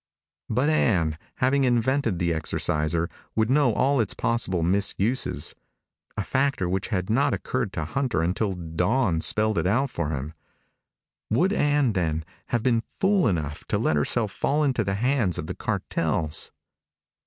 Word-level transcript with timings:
But 0.49 0.67
Ann, 0.67 1.15
having 1.35 1.63
invented 1.63 2.17
the 2.17 2.33
Exorciser, 2.33 3.07
would 3.35 3.51
know 3.51 3.71
all 3.73 3.99
its 4.01 4.15
possible 4.15 4.63
misuses 4.63 5.53
a 6.17 6.23
factor 6.23 6.67
which 6.67 6.87
had 6.87 7.07
not 7.07 7.35
occurred 7.35 7.71
to 7.73 7.85
Hunter 7.85 8.23
until 8.23 8.53
Dawn 8.55 9.21
spelled 9.21 9.59
it 9.59 9.67
out 9.67 9.91
for 9.91 10.09
him. 10.09 10.33
Would 11.29 11.53
Ann, 11.53 11.93
then, 11.93 12.25
have 12.47 12.63
been 12.63 12.81
fool 12.99 13.27
enough 13.27 13.63
to 13.65 13.77
let 13.77 13.95
herself 13.95 14.31
fall 14.31 14.63
into 14.63 14.83
the 14.83 14.95
hands 14.95 15.37
of 15.37 15.45
the 15.45 15.53
cartels? 15.53 16.51